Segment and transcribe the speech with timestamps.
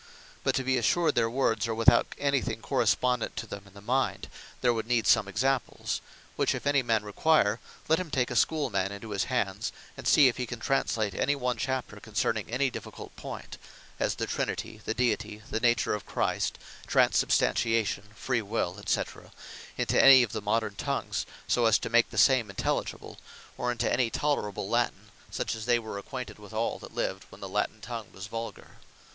[0.43, 3.81] But to be assured their words are without any thing correspondent to them in the
[3.81, 4.29] mind,
[4.61, 6.01] there would need some Examples;
[6.35, 10.07] which if any man require, let him take a Schoole man into his hands, and
[10.07, 13.59] see if he can translate any one chapter concerning any difficult point;
[13.99, 16.57] as the Trinity; the Deity; the nature of Christ;
[16.87, 18.81] Transubstantiation; Free will.
[18.83, 19.03] &c.
[19.77, 23.19] into any of the moderne tongues, so as to make the same intelligible;
[23.55, 27.47] or into any tolerable Latine, such as they were acquainted withall, that lived when the
[27.47, 28.77] Latine tongue was Vulgar.